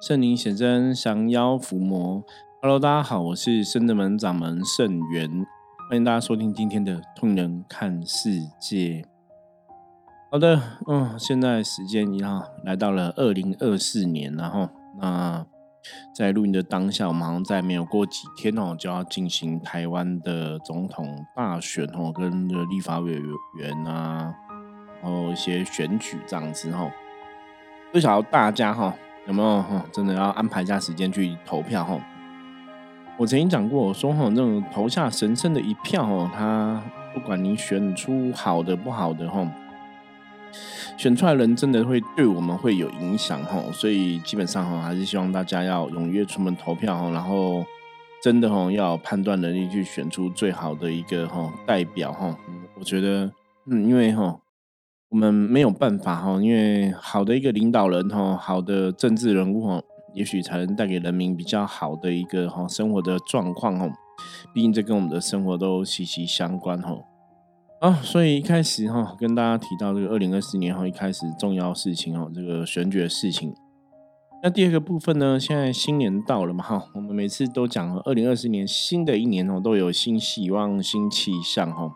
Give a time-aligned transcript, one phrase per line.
[0.00, 2.22] 圣灵显真，降妖伏魔。
[2.62, 5.28] Hello，大家好，我是圣德门掌门圣元，
[5.88, 8.30] 欢迎大家收听今天的《通人看世
[8.60, 9.02] 界》。
[10.30, 14.68] 好的，嗯，现在时间一哈来到了二零二四年，然后
[15.00, 15.44] 那
[16.14, 23.20] 在录音的当下，我们好像在没有过几天哦，就要进行台湾的总统大选哦，跟的立法委
[23.56, 24.32] 员啊，
[25.02, 26.88] 然后一些选举这样子哈，
[27.92, 28.94] 不晓得大家哈。
[29.28, 29.84] 有没有哈？
[29.92, 32.00] 真的要安排一下时间去投票哈？
[33.18, 39.46] 我曾经讲过，我说哈，那种投下神圣的一票哦，他不管你选出好的不好的哈，
[40.96, 43.62] 选出来人真的会对我们会有影响哈。
[43.70, 47.62] 所以基本上哈，还是希望大家要踊跃出门投票哈，然后
[48.22, 52.34] 真的哈要判断能力去选出最好的一个哈代表哈。
[52.78, 53.30] 我觉得
[53.66, 54.38] 嗯，因为哈。
[55.10, 59.80] 我们没有办法哈，因为好的一个领导人哈，好的政治人物哈，
[60.12, 63.88] 也许才能带给人民比较好的一个哈生活的状况哈。
[64.52, 66.98] 毕竟这跟我们的生活都息息相关哈。
[67.80, 73.54] 啊，所以一开始哈，跟大家提到这个二零二四年哈，一开始重要事情哦，这个选举的事情。
[74.42, 81.90] 那第二个部分呢，现在新年到了嘛哈，我们每次都讲二零二四年新的一年哦，都有新希望、新气象哈。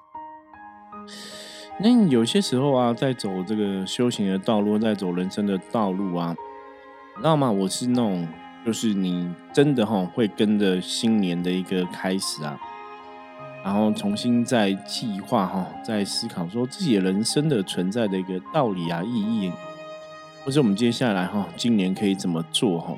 [1.82, 6.32] 那有些时候啊，在走这个修行的道路，在走人生的道路啊，
[7.16, 7.50] 知道吗？
[7.50, 8.28] 我是那种，
[8.64, 12.56] 就是你真的哈，会跟着新年的一个开始啊，
[13.64, 19.50] 然后重新再计划哈，在思考说自己人生的存在的一个道理啊、意义，
[20.44, 22.94] 或者我们接下来哈，今年可以怎么做哈？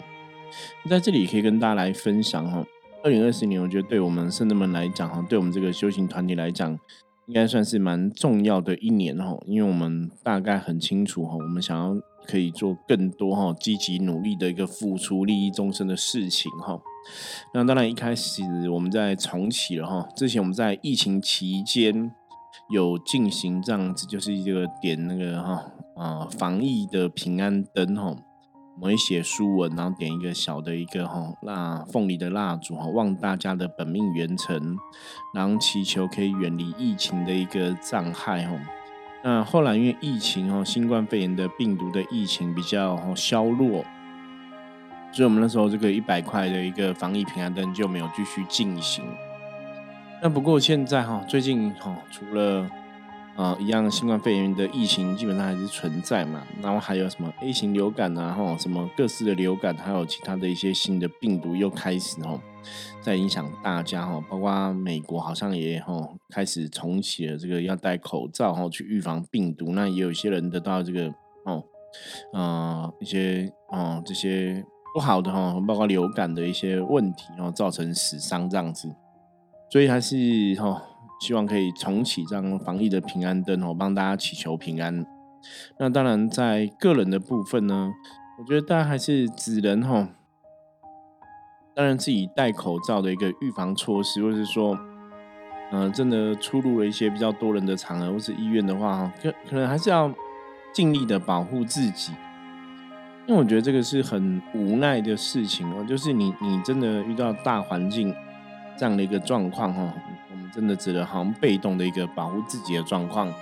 [0.90, 2.62] 在这里可以跟大家来分享哈，
[3.02, 6.78] 二零二四年，我觉得对我们圣人们来讲哈，对我们这个修行团体来讲。
[7.26, 11.94] 应该算是蛮重要的一年哈，因为我们大概很清楚哈，我们想要
[12.26, 16.78] 可以做更多哈，积极努力的一个付出利益众生的事情哈。
[17.54, 22.12] 那当然一开始我们在重启了哈，之前我们在疫情期间
[22.70, 28.16] 有进行这样子，就是一个点那个哈啊防疫的平安灯哈。
[28.80, 34.76] 我们写书文，然后点一个小的一个哈蜡凤梨的蜡烛哈，望大家的本命元辰，
[35.32, 38.58] 然后祈求可以远离疫情的一个障碍哈。
[39.22, 43.84] 那后来因为疫情哈，新冠肺炎的病毒的疫情比较消弱，
[45.12, 49.04] 所以我们那时候这个一百块的一个防疫平安灯就没有继续进行。
[50.20, 52.68] 那不过现在哈，最近哈，除了
[53.36, 62.40] 啊，一样新冠肺炎的疫情基本上还是存在嘛，然后还有什么 A 型流感啊，哈，什么各式的流感，还有其他的一些新的病毒又开始哦，
[63.00, 71.12] 在影响大家哈，包括美国好像也吼开始重启了这个要戴口罩哈去预防病毒，那也有一些人得到这个
[71.44, 71.64] 哦，
[72.32, 74.64] 啊一些哦这些
[74.94, 78.94] 不好的哈，包括流感的一些问题，然后造成死伤这样子，
[79.72, 80.16] 所以还是
[80.60, 80.80] 哈。
[81.24, 85.06] 希望可以重启这样防疫的平安灯哦，帮大家祈求平安。
[85.78, 87.90] 那当然，在个人的部分呢，
[88.38, 90.08] 我觉得大家还是只能哈，
[91.74, 94.78] 当然自己戴口罩的一个预防措施，或是说，
[95.72, 100.12] 嗯，真的出入了一些比较多人的场合或是医院的话哈，可可能还是要
[100.74, 102.12] 尽力的保护自己，
[103.26, 108.14] 因为我觉得这个是很无奈的事情哦，就是你你真的遇到大环境
[108.76, 109.94] 这样的一个状况哈。
[110.54, 113.32] 真的只能好像被动的一个保护自己的状况，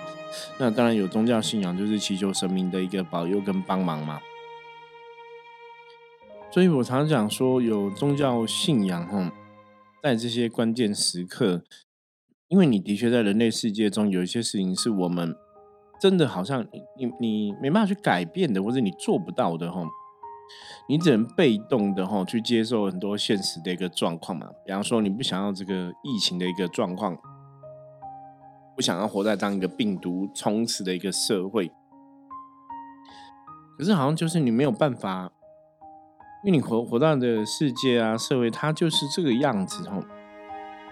[0.57, 4.19] 那当然有宗教信仰，就是祈求神明的一个保佑跟帮忙嘛。
[6.51, 9.31] 所以我常常讲说，有宗教信仰哈，
[10.01, 11.63] 在这些关键时刻，
[12.47, 15.35] 因为你的确在人类世界中有一些事情是我们
[15.99, 16.65] 真的好像
[16.97, 19.83] 你你没办法去改变的，或者你做不到的哈。
[20.87, 27.17] 你只能被动的哈去接受很多现实的一个状况嘛，比方说你不想要这个疫情的一个状况，
[28.75, 31.71] 不想要活在当一个病毒充斥的一个社会，
[33.77, 35.31] 可是好像就是你没有办法，
[36.43, 40.03] 因为你活活到的世界啊社会它就是这个样子哈，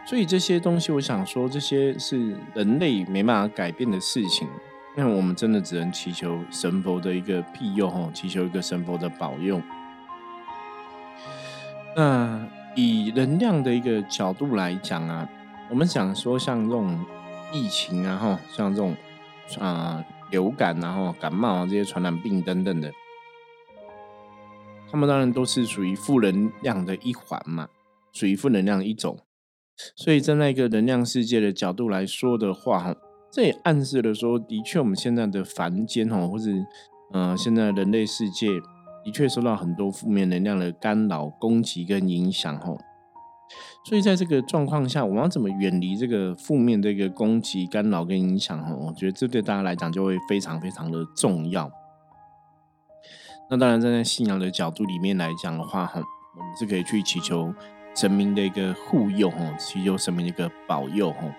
[0.05, 4.47] 所以这些东西我想说这些是人类没办法改变的事情。
[4.93, 9.61] 那我们真的只能祈求神佛的一个庇佑哈，祈求一个神佛的保佑。
[11.95, 12.45] 那
[12.75, 15.27] 以能量的一个角度来讲啊，
[15.69, 17.05] 我们想说像这种
[17.53, 18.95] 疫情啊，哈，像这种
[19.59, 22.91] 啊流感然后感冒啊这些传染病等等的，
[24.91, 27.69] 他们当然都是属于负能量的一环嘛，
[28.11, 29.17] 属于负能量一种。
[29.95, 32.95] 所以在那个能量世界的角度来说的话，哈。
[33.31, 36.51] 这也暗示了说，的确，我们现在的凡间哈，或者
[37.13, 38.47] 嗯，现在人类世界
[39.05, 42.77] 的确受到很多负面能量的干扰、攻击跟影响吼。
[43.85, 48.75] 所以在这个状况下，我们要怎么远离这个负面的一个攻击、干扰跟影响吼？
[48.75, 51.71] 我觉得这对大家来讲就会非常非常的重要。
[53.49, 56.01] 那当然，站在信仰的角度里面来讲的话，哈，
[56.37, 57.53] 我们是可以去祈求
[57.95, 61.33] 神明的一个护佑，哈，祈求神明的一个保佑，哈。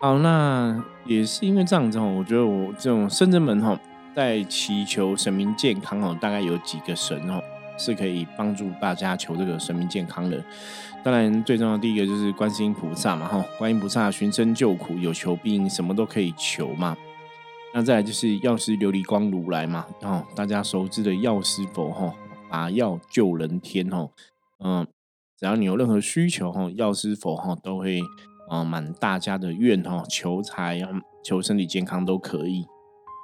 [0.00, 3.76] 好，那也是因为这样子，哈，我觉得我这种圣真门，哈，
[4.14, 7.40] 在祈求神明健康，哈，大概有几个神，哈，
[7.76, 10.40] 是可以帮助大家求这个神明健康的。
[11.02, 16.96] 当然，最重要的第一个就是观世音菩萨嘛，哈，观音菩萨寻声救苦，有求必应，什么都可以求嘛。
[17.74, 22.14] 那再来就是药师琉璃光如来嘛，哦，大家熟知的药师佛哈，
[22.48, 24.08] 把药救人天哈，
[24.64, 24.86] 嗯，
[25.36, 28.00] 只要你有任何需求哈，药师佛哈都会
[28.48, 30.80] 啊满大家的愿哈，求财，
[31.24, 32.66] 求身体健康都可以。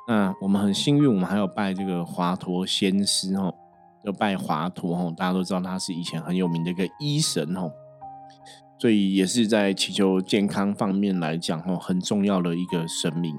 [0.06, 3.54] 那我们很幸运，我们还有拜这个华佗仙师哦，
[4.04, 7.70] 就拜华佗哈，大家都知道他是以前很有名的一个医神哈，
[8.78, 13.34] 所以也是在祈求健康方面来讲哈，很重要的一个神明。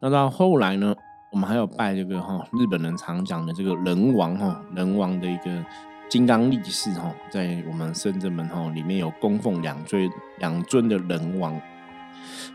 [0.00, 0.92] 那到后来呢，
[1.30, 5.64] 我们还有拜这个哈，日本人常讲的这个人王哈，人王的一个
[6.12, 10.10] 金刚力士哈，在我们深圳门哈里面有供奉两尊
[10.40, 11.58] 两尊的人王。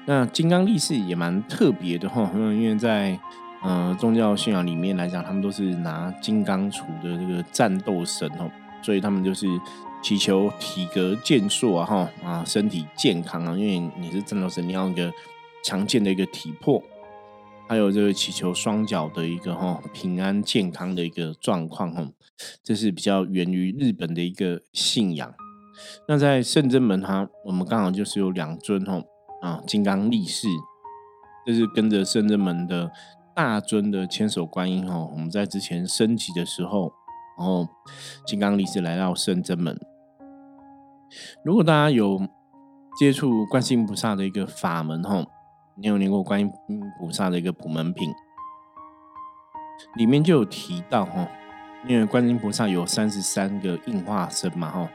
[0.06, 3.20] 那金刚力士也蛮特别的哈，因为在
[3.64, 8.48] 呃宗教信仰里面来讲，他们都是拿金刚杵的这个战斗神哦，
[8.84, 9.48] 所以他们就是
[10.04, 15.12] 祈求体格健硕啊哈啊身体健康啊，因为你是战斗神，你要一个
[15.64, 16.80] 强健的一个体魄。
[17.68, 22.08] 还有这个祈求双脚的一个哈平安健康的一个状况哈，
[22.64, 25.34] 这是比较源于日本的一个信仰。
[26.08, 29.02] 那在圣真门哈，我们刚好就是有两尊哈
[29.42, 30.48] 啊金刚力士，
[31.46, 32.92] 这是跟着圣真门的
[33.36, 36.92] 大尊的千手观音哈，我们在之前升级的时候，
[37.38, 37.68] 然后
[38.26, 39.80] 金刚力士来到圣真门。
[41.44, 42.20] 如果大家有
[43.00, 45.26] 接触观世音菩萨的一个法门哈。
[45.80, 46.52] 你有念过观音
[46.98, 48.12] 菩萨的一个普门品，
[49.96, 51.30] 里面就有提到哈，
[51.86, 54.90] 因为观音菩萨有三十三个应化身嘛哈，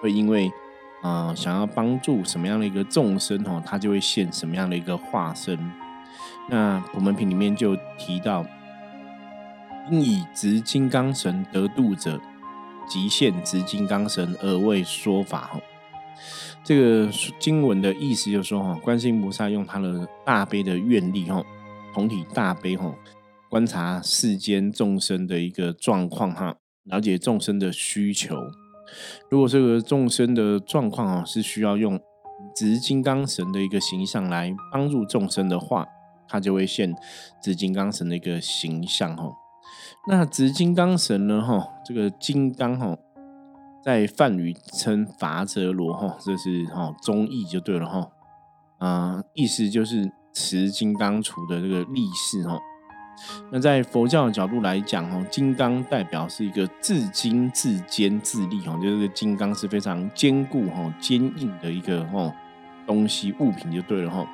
[0.00, 0.50] 会因为
[1.02, 5.58] 啊想要帮助什么样的一个众生哈，他就会现什么样的一个化身。
[6.50, 8.44] 那普门品里面就提到，
[9.90, 12.20] 因以执金刚神得度者，
[12.86, 15.60] 即现执金刚神而为说法哈。
[16.62, 21.42] 这个经文的意思就是说，哈，观世音菩萨用他的大悲的愿力，哈，
[21.94, 22.92] 同体大悲，哈，
[23.54, 28.34] 观察世间众生的一个状况，哈，了解众生的需求。
[29.30, 31.96] 如果这个众生的状况，啊，是需要用
[32.52, 35.86] 执金刚神的一个形象来帮助众生的话，
[36.26, 36.92] 他就会现
[37.40, 39.30] 执金刚神的一个形象，哈。
[40.08, 42.98] 那执金刚神呢，哈，这个金刚，哈。
[43.84, 48.10] 在梵语称伐泽罗哈，这是哈中译就对了哈，
[48.78, 52.58] 啊，意思就是持金刚杵的这个力士哈。
[53.50, 62.32] 那在佛教的角度来讲哈，金刚代表是一个自金自坚自立哈，就是金刚是非常坚固哈、坚硬的一个哈
[62.86, 64.26] 东西物品就对了哈。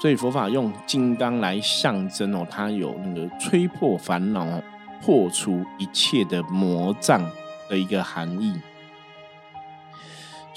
[0.00, 4.46] 所以佛法用金刚来象征哦，它有那个吹破烦恼、
[5.00, 7.22] 破除一切的魔障
[7.70, 8.54] 的一个含义。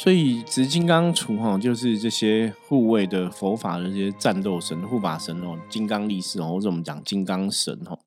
[0.01, 7.99] 所以执金刚杵哈，就是这些护卫的佛法的这些战斗神、护法神哦，金刚力士哦，或者我们讲金刚神哦，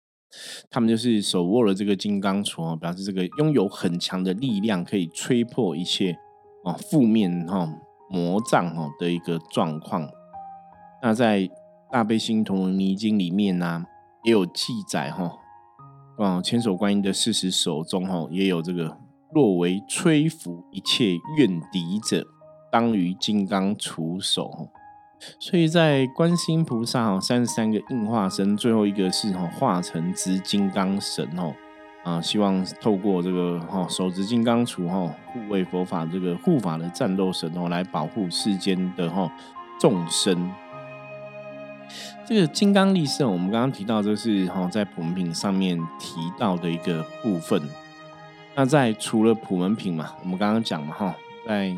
[0.70, 6.16] 他们就是手握了这个金刚杵哦，表示这个拥有很强的力量，可以吹破一切
[6.64, 7.68] 哦负面哈
[8.08, 10.08] 魔障哦的一个状况。
[11.02, 11.46] 那在
[11.90, 13.84] 大悲心陀罗尼经里面呢，
[14.24, 15.30] 也有记载哈，
[16.18, 19.01] 嗯千手观音的四十手中哈，也有这个。
[19.32, 22.26] 若为吹拂一切怨敌者，
[22.70, 24.68] 当于金刚杵手。
[25.38, 31.54] 所以在观世音菩萨哈三十三个应化身，最后一个是哈化成执金刚神哦
[32.02, 39.32] 啊，希望透过这个哈手执金刚杵哈护卫佛法这个护法的战斗神哦，来保护世间的哈
[39.78, 40.50] 众生。
[42.26, 47.62] 这个金刚力士，我们刚刚提到，这是哈在普门品上面提到的一个部分。
[48.54, 51.16] 那在除了普门品嘛，我们刚刚讲嘛哈，
[51.46, 51.70] 在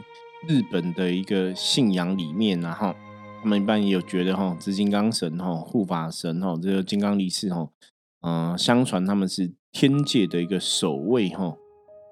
[0.49, 2.93] 日本的一个信仰里面然后
[3.41, 7.69] 他们一般也有觉得哈，紫金刚神哈、护法神哈、这个金刚力士哈，
[8.23, 11.55] 嗯，相传他们是天界的一个守卫哈，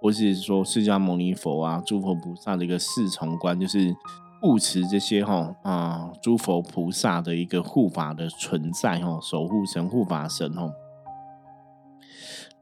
[0.01, 3.93] 或是说释迦牟尼佛啊、诸佛菩萨的一个侍从官，就是
[4.41, 10.71] 护持这些哈啊诸佛菩萨的一个护法的存在哈，守护神、护法神哈。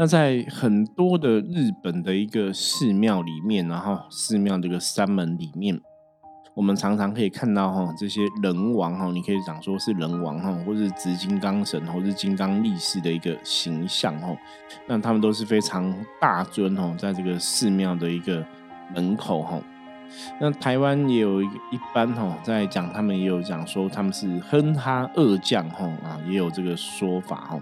[0.00, 5.78] 那在很多的日本的一个寺庙里面，然后寺庙这个山门里面。
[6.54, 14.35] 我们常常可以看到哈，这些人王哈，你可以讲说是人王哈，或是紫金刚神，或是金刚力士的一个形象哈。
[14.87, 18.42] 那他们都是非常大尊哈，在这个寺庙的一个
[18.95, 19.61] 门口哈。
[20.40, 27.61] 那台湾也有一一般哈，在讲他们也有讲说他们是哼哈二将哈啊，也有这个说法哈。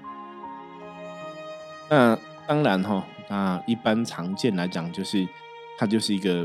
[1.91, 2.17] 那
[2.49, 5.29] 当然哈，那一般常见来讲，就是
[5.79, 6.45] 它就是一个。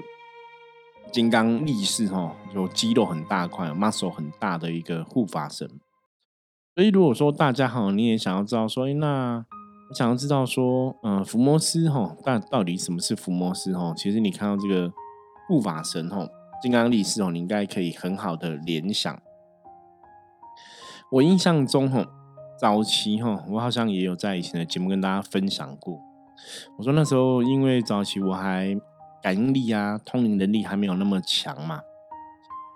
[1.12, 5.70] 金刚力士哈，有肌肉很大块，muscle 很大的一个护法神。
[6.74, 9.46] 所以如果说大家哈，你也想要知道说，那
[9.90, 13.94] 我想要知道说，嗯，伏魔斯哈，但到底什么是伏魔斯哈？
[13.96, 14.92] 其实你看到这个
[15.48, 16.28] 护法神哈，
[16.64, 19.22] 金刚力士哦，你应该可以很好的联想。
[21.12, 22.08] 我印象中哈，
[22.64, 26.00] 早期哈，我好像也有在以前的节目跟大家分享过。
[26.78, 28.80] 我说那时候因为早期我还。
[29.22, 31.80] 感应力啊，通灵能力还没有那么强嘛，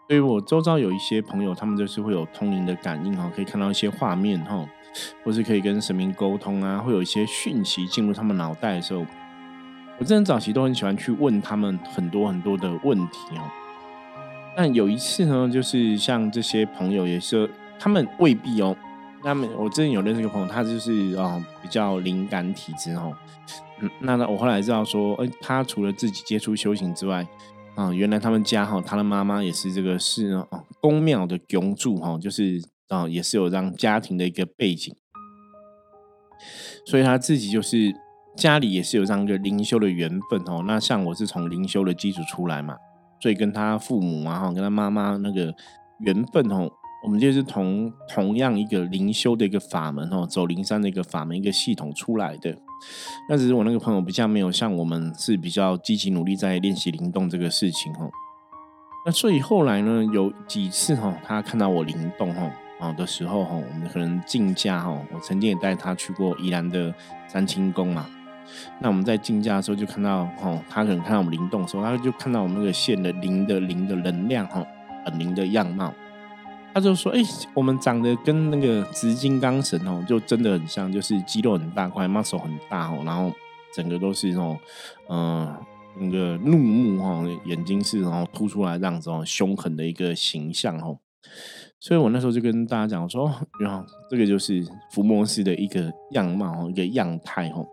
[0.07, 4.65] 所以我周遭有一些朋友，他们就是会有通灵的感应哈，可以看到一些画面哈，
[5.25, 9.05] 或是可以跟神明沟通啊，会有一些讯息进入他们脑袋的时候，
[9.99, 13.43] 我真的早期都很喜欢去问他们很多很多的问题哦。
[14.55, 18.73] 但有一次呢，就是像这些朋友也是，他们未必哦，
[19.27, 23.13] 他们我之前有认识一个朋友，他就是啊比较灵感体质哦。
[23.99, 27.27] 那那我后来知道说，哎，他除了自己接触修行之外，
[27.75, 34.95] 啊，原来他们家哈，他的妈妈也是这个是哦，宫庙的供主哈，就是啊，也是有让家庭的一个背景，
[36.85, 37.93] 所以他自己就是
[38.37, 40.63] 家里也是有这样一个灵修的缘分哦。
[40.65, 42.77] 那像我是从灵修的基础出来嘛，
[43.21, 45.53] 所以跟他父母啊，哈，跟他妈妈那个
[45.99, 46.71] 缘分哦。
[47.03, 52.57] 我们就是同同样一个灵修的一个法门哦，走灵山的一个法门一个系统出来的。
[53.29, 58.09] 那只是我那个朋友比较没有像我们是比较积极努力在练习灵动这个事情哦。
[59.05, 66.93] 那所以后来呢，有几次哈，他看到我灵动哈啊的时候哈，我们可能竞价哈，我曾经也带他去过宜兰的
[67.27, 68.05] 三清宫嘛。
[68.81, 74.65] 那我们在竞价的时候就看到哈，他可能看到我们灵动的时候，他就看到我们那个线的灵的灵的能量哈，
[75.05, 75.93] 很灵的样貌。
[76.77, 77.19] 他就说：“哎，
[77.55, 83.35] 我们长得跟那个紫金刚神哦，就真的很像，就是肌肉很大块，muscle 很大哦，然后
[83.73, 84.59] 整个都是那种，
[85.09, 85.57] 嗯，
[85.99, 90.99] 那个怒目哈，眼睛是然后凸出来这样子哦，凶狠的一个形象哦。
[91.79, 97.65] 所以我那时候就跟大家讲说，然后这个就是伏魔斯的一个样貌，一个样态哦。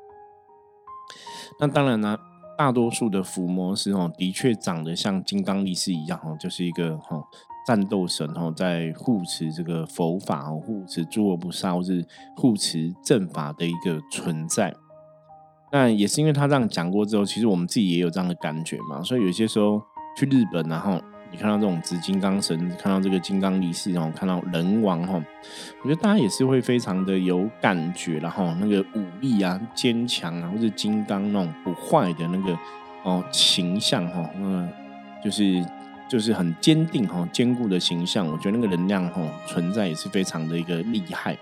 [1.60, 2.18] 那当然呢，
[2.56, 7.22] 大多数的伏魔斯哦，的确长得像金刚力士一样哦，就是一个哈。”
[7.66, 12.04] 战斗神哦，在护持这个佛法哦，护持诸恶不杀，或是
[12.36, 14.74] 护持正法的一个存在。
[15.72, 19.02] 那也是因为他这样讲过之后，其实我们自己也有这样的感觉嘛。
[19.02, 19.82] 所以有些时候
[20.16, 21.00] 去日本，然后
[21.32, 25.14] 你看到这种紫金刚神，看到这个金刚力士，然后看到人王哈，
[25.82, 32.56] 我觉得大家也是会非常的有感觉，然后那个武力啊、坚强啊，或者金刚那种不坏的那个
[33.04, 34.68] 哦形象哈，嗯，
[35.24, 35.64] 就是。
[36.14, 41.36] 就是很坚定哈、坚固的形象，我觉得那个能量哈存在也是非常的一个厉害。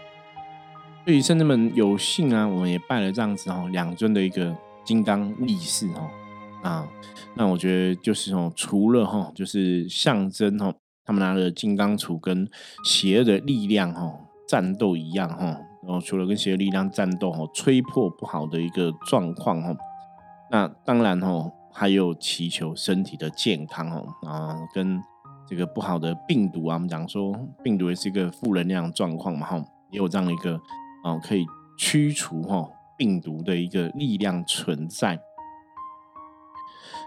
[1.05, 6.11] 所以圣人们有幸啊，我们也拜了这样子哈两尊的一个金刚力士哈
[6.62, 6.88] 啊，
[7.35, 10.73] 那我觉得就是哦，除了哈就是象征哈
[11.05, 12.49] 他们拿着金刚杵跟
[12.83, 14.11] 邪恶的力量哈
[14.49, 15.45] 战斗一样哈，
[15.87, 19.76] 然后除了跟邪恶力量战斗哈，吹破不好的一个状况哈，
[20.50, 21.52] 那当然哈。
[21.73, 25.02] 还有祈求身体的健康哦啊，跟
[25.49, 30.55] 这个不好的病毒啊，我们讲说病毒也是一个负能量状况嘛哈，也有这样一个
[31.02, 31.45] 啊可以
[31.76, 35.19] 驱除哈病毒的一个力量存在。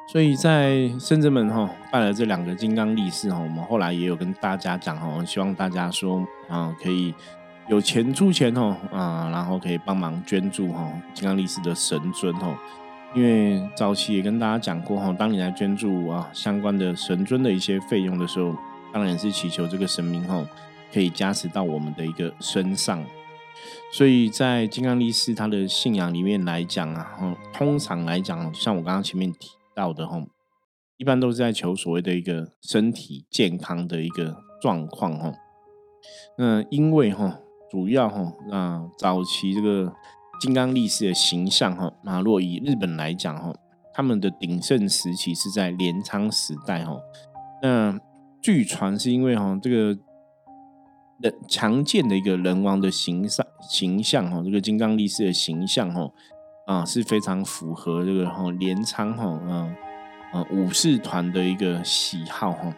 [0.07, 7.13] 所以在深圳门哈拜了这两个金刚力士哈，我们后来也有跟大家讲哈，希望大家说啊可以
[7.67, 12.55] 有钱出钱哦啊，然后可以帮忙捐助哈金刚力士的神尊哦。
[13.13, 18.53] 因为早期也跟大家讲过哈，当你来捐助啊相关的神尊的一些费用的时候，
[18.91, 20.45] 当然是祈求这个神明哈
[20.93, 23.01] 可以加持到我们的一个身上。
[23.93, 30.21] 所以在金刚力士他的信仰里面来讲啊，通常来讲，像我刚刚前面提到的哈，
[30.97, 35.31] 一般都是在求所谓的一个身体健康的一个状况哈。
[36.37, 37.39] 那因为哈，
[37.71, 39.93] 主要哈，那早期这个。
[40.39, 43.53] 金刚力士的形象哈，那若以日本来讲哈，
[43.93, 46.97] 他们的鼎盛时期是在镰仓时代哈。
[47.61, 47.99] 那
[48.41, 49.97] 据传是因为哈这个
[51.19, 56.11] 人强健的一个人王的形象形象哈，这个金刚力士的形象哈，
[56.67, 59.75] 啊是非常符合这个哈镰仓哈嗯
[60.33, 62.73] 嗯武士团的一个喜好哈。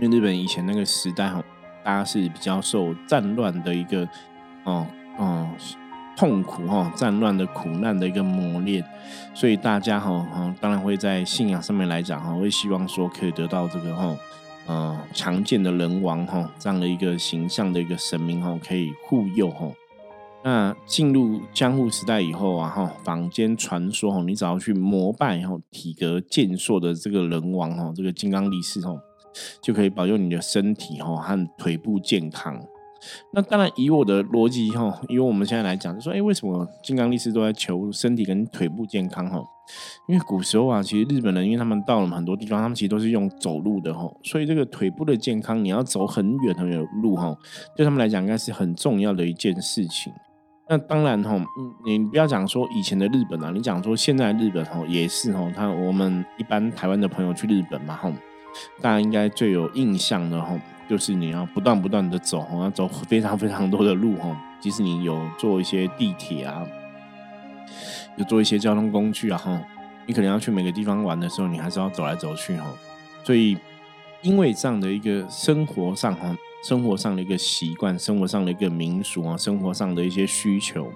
[0.00, 1.44] 因为日本以前那个时代哈，
[1.84, 4.08] 大家是比较受战乱的一个
[4.64, 4.86] 哦
[5.18, 5.48] 哦
[6.16, 8.84] 痛苦哈，战乱的苦难的一个磨练，
[9.34, 14.16] 所以大家哈哈当然会在信仰上面来讲哈，会希望说可以得到这个哈
[14.66, 19.66] 呃强健的人王哈这样的一个形象的一个神明哈，可以护佑哈。
[20.44, 28.94] 那进入江户时代以后啊哈，坊间传说哈，你只要去膜拜哈体格健硕的这个人王哈，这个金刚力士哈。
[29.62, 32.62] 就可以保佑你的身体哈和腿部健康。
[33.32, 39.42] 那当然，以我的逻辑哈，以我们现在来讲，就说，哎，为什么金刚力士都在求身体跟腿部健康哈？
[40.08, 47.36] 因为古时候啊，其实日本人，因为他们到了很多地方，他们其实都是用走路的哈，所以这个腿部的健康，你要走很远很远的路哈，
[47.76, 50.12] 对他们来讲，应该是很重要的一件事情。
[50.68, 51.36] 那当然哈，
[51.84, 58.12] 你不要讲说以前的日本啊，你讲说现在日本哈，也是哈，他我们一般台湾的朋友去日本嘛哈。
[58.82, 60.58] 大家应该最有印象的哈，
[60.92, 64.38] 就是你要不断不断的走，要走非常非常多的路哈。
[64.60, 66.62] 即使你有坐一些地铁啊，
[68.18, 69.62] 有坐一些交通工具啊哈，
[70.06, 72.66] 你可能要去每个地方玩的时候，你还是要走来走去哈。
[73.24, 73.56] 所以，
[74.20, 80.92] 因为这样的一个生活上哈，生活上的一个习惯，生活上的一个民俗啊，生活上的一些需求，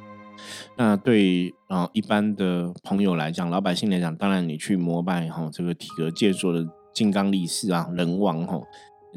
[0.76, 6.68] 那对啊一般的朋友来讲，老百姓来讲，当然你去膜拜哈这个体格健硕的。
[6.96, 8.66] 金刚力士啊，人王吼，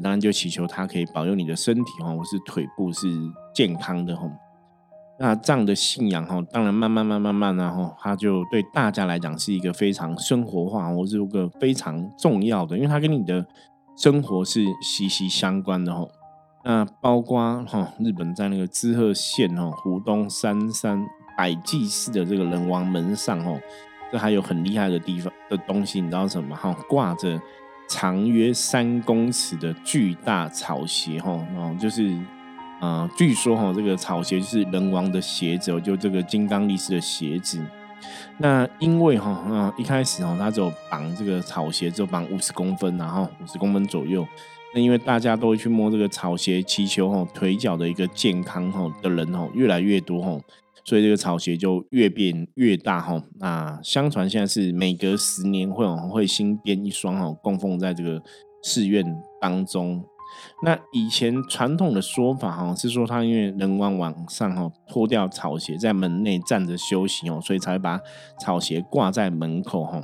[0.00, 3.08] 当然就祈求他可以保佑你的身体哈，或是腿部是
[3.54, 4.30] 健康的吼。
[5.18, 13.46] 那这样的信仰哈，当然慢慢慢慢慢然后，他就对大家来讲是一个非常生活化，或是一个非常重要的，因为它跟你的
[13.98, 16.10] 生活是息息相关的吼。
[16.64, 23.58] 那包括哈，日本在那个滋贺县哈，湖东三山百济寺的这个人王门上吼，
[24.10, 26.74] 这还有很厉害的地方的东西，你知道什么哈？
[26.88, 27.38] 挂着。
[27.90, 32.16] 长约三公尺的巨大草鞋，哈，哦，就是，
[32.80, 37.60] 啊，据说哈，这个草鞋就是人王的鞋子，就这个金刚力士的鞋子。
[38.38, 44.24] 那因为哈，啊，一开始哈，他只有绑这个草鞋，只有绑五十公分，然后五十公分左右。
[44.72, 50.38] 那因为大家都会去摸这个草鞋，祈求哈腿脚的一个健康哈的人哈越来越多哈。
[50.84, 53.22] 所以这个草鞋就越变越大哈。
[53.38, 58.22] 那相传现在是每隔十年会会新编一双哈，供奉在这个
[58.62, 59.04] 寺院
[59.40, 60.04] 当中。
[60.62, 68.00] 那以前传统的说法哈是说，他因为人往晚上哈脱掉草鞋，在门内站着休息哦，所以才把
[68.38, 70.00] 草鞋挂在门口哈。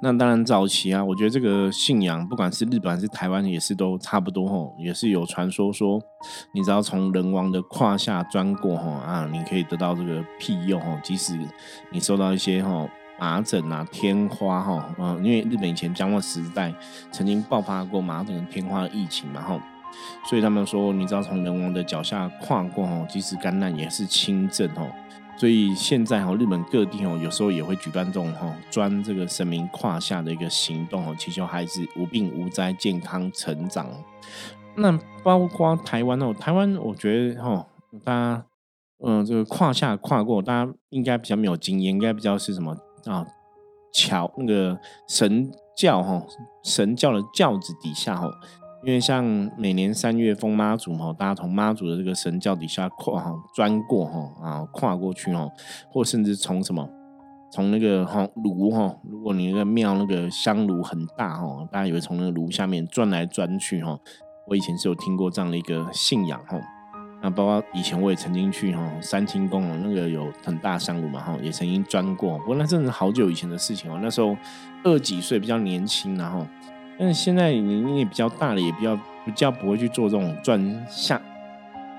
[0.00, 6.00] 那当然早期啊，我觉得这个信仰，不管是日本还是台湾，也是都差不多吼，也是有传说说，
[6.54, 11.38] 你只要从人王的胯下钻过吼啊，你可以得到这个庇佑吼，即使
[11.90, 16.72] 你受到一些吼麻疹啊、天花哈，嗯，因为日本以前江户时代
[17.10, 19.60] 曾经爆发过麻疹跟天花疫情嘛吼，
[20.28, 24.88] 所以他们说，你只要从人王的脚下跨过吼，即使感染也是轻症吼。
[25.38, 33.86] 所以现在哈，日本各地哦，有时候也会举办这种哈钻这个神明胯下的一个行动哦，祈求孩子无病无灾、健康成长。
[34.74, 37.64] 那包括台湾哦，台湾我觉得哈，
[38.04, 38.44] 大家
[39.04, 43.24] 嗯，这个胯下跨过，大家应该比较没有经验，应该比较是什么啊？
[43.92, 44.76] 桥那个
[45.08, 46.20] 神教哈，
[46.64, 48.28] 神教的轿子底下哈。
[48.84, 49.24] 因为像
[49.56, 55.48] 每年三月封妈祖哈，大家从妈祖的这个神教底下跨哈钻过哈啊跨过去哈，
[55.90, 56.88] 或甚至从什么
[57.50, 63.98] 从那个哈炉哈，如果你那个庙那个香炉很大哈，大家以为从那个炉下面钻来钻去哈。
[64.46, 66.60] 我以前是有听过这样的一个信仰哈。
[67.20, 72.38] 那包括以前我也曾经去哈三清宫哦，那个有很大香炉嘛哈，也曾经钻过。
[72.38, 74.36] 不过那真的是好久以前的事情哦，那时候
[74.84, 76.46] 二几岁，比较年轻然后。
[76.98, 81.20] 但是现在年龄也比较大了，也比较比较不会去做这种转香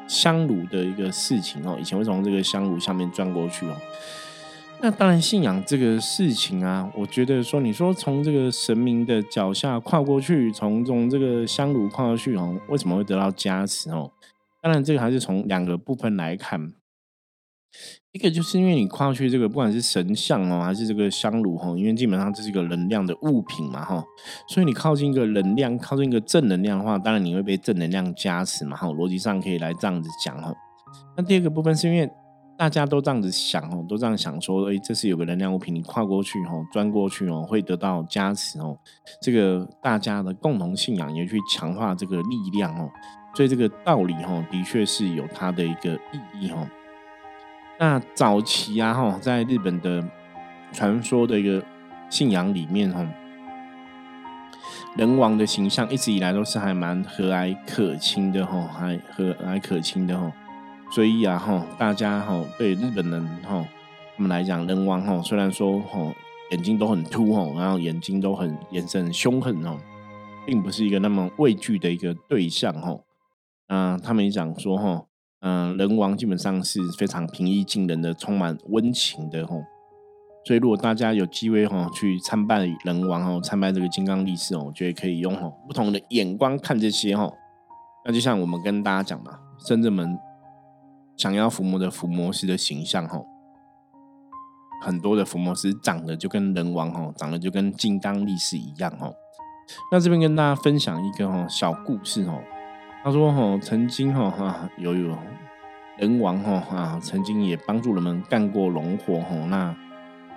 [0.07, 1.77] 香炉的一个事情哦。
[1.79, 3.75] 以前会从这个香炉下面转过去哦。
[4.81, 14.11] 那当然，信仰这个事情啊，我觉得说，你说从这个神明的脚下跨过去，从从这个香炉跨过去哦，为什么会得到加持哦？
[14.61, 16.73] 当然，这个还是从两个部分来看。
[18.11, 24.03] 一个就是因为你跨去这个，不管是神像哦，还是这个香炉哈，因为基本上这是一个能量的物品嘛哈，
[24.47, 30.51] 所以你靠近一个能量，靠近一个正能量的话，当然你会被正能量加持嘛哈，逻辑上可以来这样子讲哈。
[31.15, 32.09] 那第二个部分是因为
[32.57, 38.75] 大家都这样子想哦，都这样想说，哎，这是有个能量物品，你跨过去哦，钻过去哦，会得到加持哦，
[39.21, 42.89] 这个大家的共同信仰也去强化这个力量哦，
[43.35, 46.67] 所以这个道理哈，的确是有它的一个意义哈。
[47.81, 50.03] 那早期啊哈，在日本的
[50.73, 51.63] 传说的一个
[52.09, 53.07] 信仰里面哈，
[54.97, 60.29] 人王的形象一直以来都是还蛮和蔼可亲的哈，还和蔼可亲的哈。
[60.91, 63.65] 所以啊哈，大家哈对日本人哈
[64.17, 66.13] 他们来讲，人王哈虽然说哈
[66.51, 69.77] 眼睛都很凸哈，然后眼睛都很眼神很凶狠哦，
[70.45, 72.97] 并不是一个那么畏惧的一个对象哈。
[73.67, 75.05] 嗯，他们也讲说哈，
[75.41, 79.55] 嗯，人王基本上是非常平易近人的，充满温情的哈。
[80.45, 87.31] 所以如果大家有机会哈去参拜人王哈，参拜这个金刚力士哦，我觉得可以用哈不同的眼光看这些哈。
[88.05, 90.17] 那就像我们跟大家讲嘛，深圳门。
[91.17, 93.21] 想要伏魔的伏魔师的形象哈，
[94.81, 99.11] 很多的伏魔师长得就跟人王哈，长得就跟金刚力士一样哈。
[99.91, 102.41] 那这边跟大家分享一个哈小故事哈。
[103.03, 105.17] 他说哈，曾经哈哈有有
[105.97, 109.35] 人王哈啊，曾经也帮助人们干过农活哈。
[109.47, 109.75] 那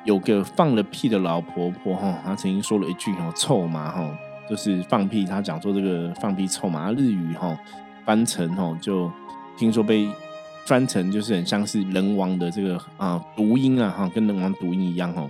[0.05, 4.17] 有个放了屁的老婆婆哈，她曾经说了一句哈臭麻哈，
[4.49, 5.25] 就是放屁。
[5.25, 7.59] 她讲说这个放屁臭麻，日语哈
[8.05, 9.11] 翻成哈就
[9.57, 10.09] 听说被。
[10.67, 15.29] 翻成就是很像是人王的这个啊读音啊哈，跟人王读音一样哦，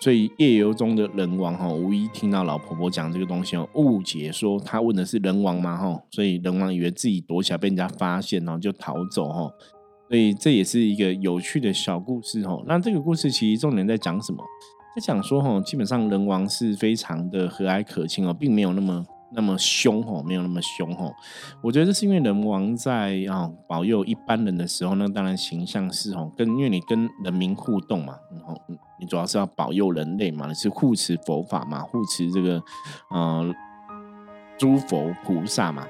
[0.00, 9.50] 所以夜游中的人王哈，无意听到老婆婆讲这个东西哦，误解说他问的是人王嘛哈，所以人王以为自己躲起来被人家发现，然后就逃走哈，
[10.08, 12.62] 所以这也是一个有趣的小故事哦。
[12.66, 14.44] 那这个故事其实重点在讲什么？
[14.94, 19.04] 在讲说哈，基本上人王是非常的和蔼可亲哦，并没有那么。
[19.32, 21.14] 那么凶吼，没有那么凶吼。
[21.62, 28.56] 我觉得这是因为人王在啊保佑一般人的时候，那当然形象是吼，跟因为你跟人民互动嘛，然后
[29.00, 32.62] 你主要是要保佑人类嘛，你是护持佛法嘛，护持这个
[33.10, 33.54] 呃
[34.56, 35.86] 诸佛菩萨嘛，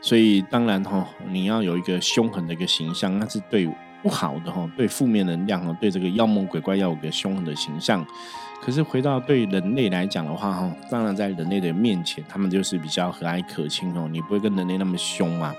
[0.00, 3.66] 所以当然哈，你要有一个凶狠的一个形象，那是对
[4.02, 8.04] 不好的哈，对负面能量哈，对这个妖魔鬼怪要有个凶狠的形象。
[8.60, 15.54] 可是回到对人类来讲的话，哈，当然在人类的面前，他们就是比较和蔼可亲哦，你不会跟人类那么凶嘛。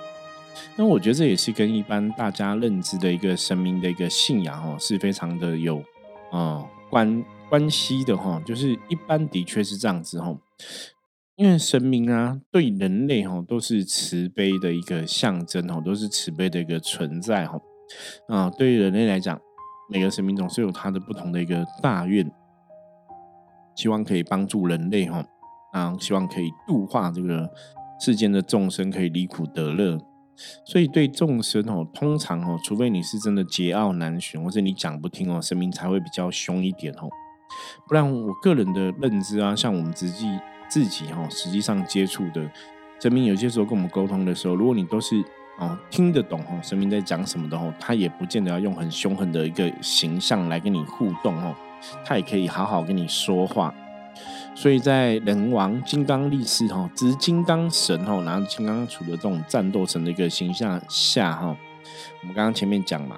[0.76, 5.84] 那我觉得这也是跟一般大家认知的一个神明的一个信仰哦，是非常的有
[6.32, 8.42] 啊关关系的哈。
[8.46, 10.34] 就是一般的确是这样子哈，
[11.36, 17.60] 因为神明啊对人类哈都是慈悲的一个象征哈，都是慈悲的一个存在哈。
[18.28, 19.40] 啊，对于人类来讲，
[19.90, 22.32] 每个神明总是有他的不同的一个大愿。
[23.76, 25.26] 希望可以帮助人类哈，
[25.72, 27.50] 啊，希望可以度化这个
[28.00, 30.00] 世间的众生，可以离苦得乐。
[30.66, 37.10] 所以对众生哦，通常哦，除非你是真的桀骜难驯，或者你讲不听哦，神明才会比较凶一点哦。
[37.88, 40.28] 不然我个人的认知啊，像我们自己
[40.68, 42.50] 自己哈，实际上接触的
[43.00, 45.16] 神明，有些时候跟我们沟通的时候，如果你都是
[45.60, 51.56] 哦听得懂哦，神明在讲什么的哦，他也不见得要用很凶狠的一个形象来跟你互动哦。
[52.06, 53.74] 他也可以好好跟你说话，
[54.56, 61.48] 所以在人王金刚力士哈，执金刚神哈，拿金刚杵的这种战斗神的一个形象下哈，
[62.22, 63.18] 我们刚刚前面讲嘛，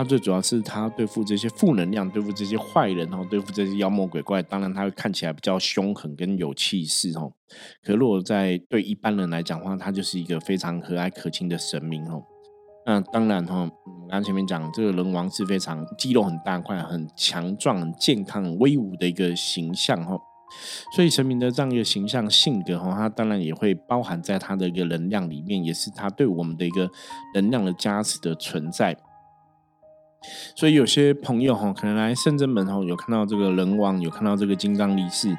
[0.00, 7.30] 他最主要是他对付这些负能量，对付这些坏人哈，对付这些妖魔鬼怪，当然他会看起来比较凶狠跟有气势哦。
[7.84, 12.22] 可如果在对一般人来讲的话，他就是一个非常和蔼可亲的神明哦。
[12.86, 20.18] 那当然哈，我刚前面讲这个人王是非常肌肉很大块、很强壮、很健康、很威武的一个形象哈，
[20.96, 26.90] 所以神明的这样一个形象性格哈，它当然也会包含在他的一个能量里面，也是他对我们的一个
[27.34, 28.96] 能量的加持的存在。
[30.54, 35.36] 所以有些朋友哈，可能来圣真门哈，有看到这个人王，有看到这个金刚力士。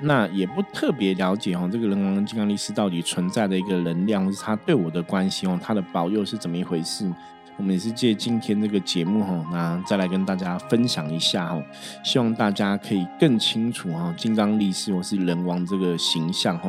[0.00, 7.10] 那也不特别了解哦，这个人王跟金刚力士到底存在的一个能量，是他对我的关系哦，他的保佑是怎么一回事？
[7.56, 11.62] 我们也是借今天这个节目哈，那再来跟大家分享一下哈，
[12.04, 16.68] 希望大家可以更清楚哈，金刚力士或是人王这个形象哈。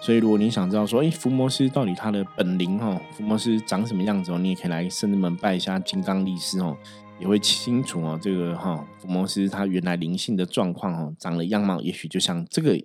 [0.00, 6.76] 所以如果你想知道说，哎，伏魔师到底他的本灵哈，伏魔师长什么样子哦，你也可以来圣人门拜一下金刚力士哦。
[7.20, 12.76] 也会清楚哦，这个哈伏魔师他原来灵性的状况哦，长的样貌也许就像这个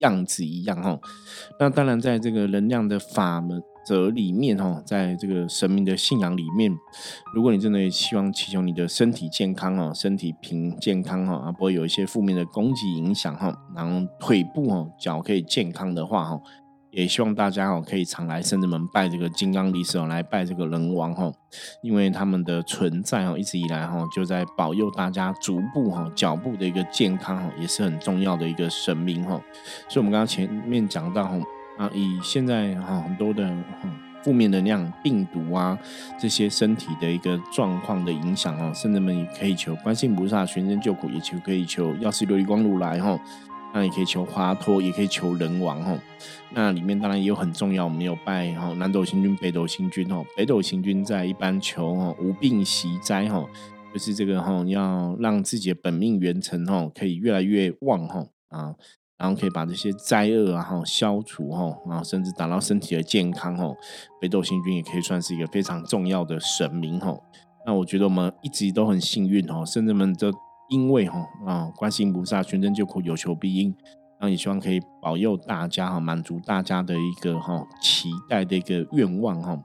[0.00, 1.00] 样子一样哦。
[1.58, 6.76] 那当然，在这个能量的法门则里面哈，在这个神明的信仰里面，
[7.32, 16.40] 如果你真的希望祈求你的身体健康哦，身体平健康哈，啊不会有一些负面的攻击影响哈，然后腿部哦脚可以健康的话哈。
[16.92, 21.30] 也希望大家哦可以常来圣子门拜这个金刚力士哦，来拜这个人王哈，
[21.82, 29.38] 因为他们的存在哦，一直以来哈就在保佑大家足部哈脚步的一个健康哈，也是很重要的一个神明哈。
[29.88, 31.38] 所以，我们刚刚前面讲到哈
[31.78, 33.54] 啊，以现在哈很多的
[34.22, 35.78] 负面能量、病毒啊
[36.18, 43.18] 这些身体的一个状况的影响啊，甚至们也可以求观世菩萨全身救苦，也求可以求药师琉璃光如来哈。
[43.74, 45.98] 那也可以求华佗，也可以求人王哈。
[46.54, 50.24] 那里面当然也有很重要，我们有拜哈南斗星君、北斗星君哈。
[50.34, 53.44] 北斗星君在一般求哈无病息灾哈，
[53.92, 58.74] 就是这个哈要让自己的本命元辰哈可以越来越旺哈啊，
[59.18, 63.74] 然后可以把这些灾厄啊哈消除哈，然后甚至达到身体的健康哈。
[64.20, 67.16] 北斗星君也可以算是一个非常重要的神明哈。
[67.66, 70.32] 那我觉得我们一直都很幸运哦，甚至们都。
[70.68, 73.72] 因为哈啊，观世音菩萨全真救苦，有求必应，
[74.20, 79.56] 那也希望可以保佑大家哈，满足大家的一个哈期待的一个愿望哈。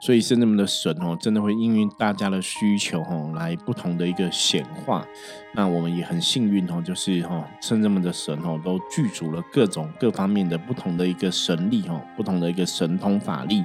[0.00, 5.06] 所以圣人们的神哦，真的会应运大家的需求哦，来不同的一个显化。
[5.54, 13.64] 那我们也很幸运哦，就是哈圣人们的神哦，都具足了各种各方面的不同的一个神力哦，不同的一个神通法力。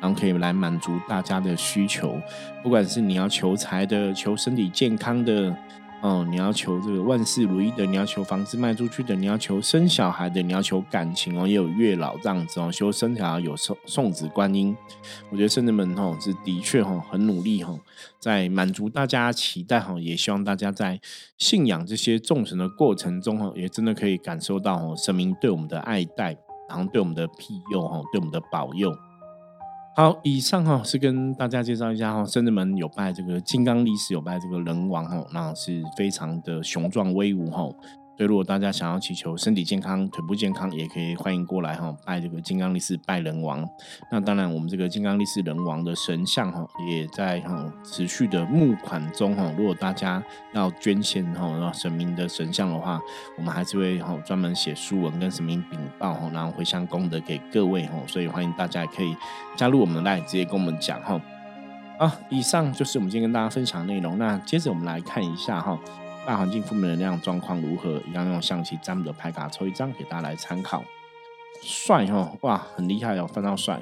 [0.00, 2.20] 然后可以来满足大家的需求，
[2.62, 5.56] 不管是你要求财的、求身体健康的，
[6.04, 14.76] 哦，你要求这个万事如意的，你要求房子卖出去的，你要求生小孩的，你要求感情哦，也有月老这样子哦，修生条有送送子观音。
[15.30, 17.74] 我觉得圣人们哦是的确哈很努力哈，
[18.20, 21.00] 在满足大家期待哈，也希望大家在
[21.38, 26.36] 信仰这些众神的过程中哈，也真的可以感受到哦神明对我们的爱戴，
[26.68, 28.94] 然后对我们的庇佑哈，对我们的保佑。
[29.96, 37.68] 好，以上哈是跟大家介绍一下哈，圣人门有拜这个金刚力士，有拜这个人王哈，那是非常的雄壮威武哈。
[38.16, 43.68] 所以，如果大家想要祈求身体健康、腿部健康，也可以欢迎过来哈，拜这个金刚力士、拜人王。
[44.10, 49.52] 那当然，我们这个金刚力士人王的神像哈，也在哈持续的募款中哈。
[49.58, 50.22] 如果大家
[50.52, 53.00] 要捐献哈神明的神像的话，
[53.36, 57.94] 我们还是会哈专门写书文跟神明禀报哈，然后回向功德给各位哈。
[58.06, 59.16] 所以欢迎大家也可以
[59.56, 61.20] 加入我们来直接跟我们讲哈。
[61.98, 64.16] 好，以上就是我们今天跟大家分享的内容。
[64.18, 65.76] 那接着我们来看一下哈。
[66.26, 68.00] 大环境负面能量状况如何？
[68.08, 70.82] 一样用象棋占卜的牌卡抽一张给大家来参考。
[71.60, 73.78] 帅哈哇，很厉害哦，非常帅。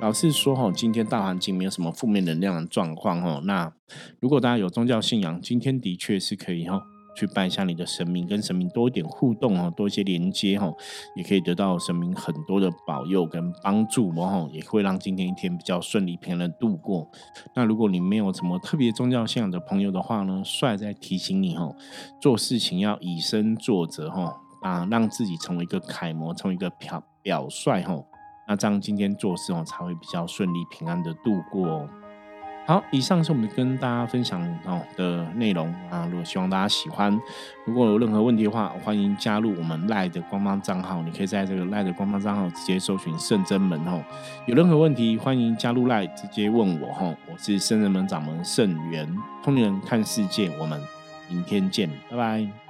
[0.00, 3.40] 老实说哈，今天大环境没有什么负面能量的状况哦。
[3.44, 3.72] 那
[4.20, 6.82] 如果大家有宗教信仰，今天的确是可以哦。
[7.16, 10.70] 去拜一下你的神明，跟神明多一点互动哦，多一些连接哈，
[11.16, 17.10] 也可以得到神明很多的保佑跟帮助哦，也会让今天一天比较顺利平安的度过。
[17.54, 21.74] 那如果你没有什么特别宗教信仰的朋友的话呢，帅在提醒你哈，
[22.20, 28.04] 做事情要以身作则哈，啊，让自己成为一个楷模，成为一个表表率哈，
[28.46, 31.88] 那这样今天做事哦才会比较顺利平安的度过哦。
[32.66, 36.04] 好，以上是我们跟大家分享哦的内容啊。
[36.10, 37.16] 如果希望大家喜欢，
[37.64, 41.00] 如果有任何问题的话，欢迎加入我们赖的官方账号。
[41.02, 44.02] 你可以在这个赖的官方账号直接搜寻圣真门哦。
[44.46, 47.14] 有任何问题，欢迎加入赖直接问我哈。
[47.30, 49.08] 我是圣人门掌门圣元，
[49.44, 50.82] 通灵人看世界，我们
[51.28, 52.65] 明天见，拜拜。